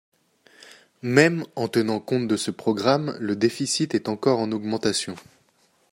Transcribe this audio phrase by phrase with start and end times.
[1.03, 5.13] Même en tenant compte de ce programme, le déficit est encore en augmentation.